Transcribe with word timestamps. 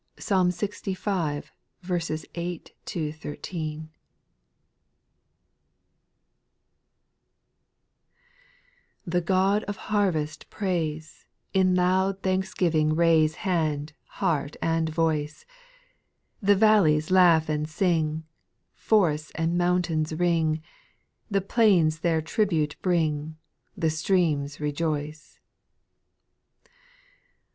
Psalm 0.17 0.49
Ixv. 0.49 0.97
8 1.85 2.73
13. 2.83 3.89
1. 3.93 3.93
rpHE 9.07 9.25
God 9.25 9.63
of 9.65 9.77
harvest 9.77 10.49
praise, 10.49 11.17
X 11.49 11.49
In 11.53 11.75
loud 11.75 12.23
thanksgiving 12.23 12.95
raise 12.95 13.35
Hand, 13.45 13.93
heart 14.05 14.55
and 14.59 14.89
voice; 14.89 15.45
The 16.41 16.55
valleys 16.55 17.11
laugh 17.11 17.47
and 17.47 17.69
sing. 17.69 18.23
Forests 18.73 19.31
and 19.35 19.55
mountains 19.55 20.13
ring, 20.15 20.63
The 21.29 21.41
plains 21.41 21.99
their 21.99 22.23
tribute 22.23 22.75
bring, 22.81 23.37
The 23.77 23.91
streams 23.91 24.59
rejoice. 24.59 25.37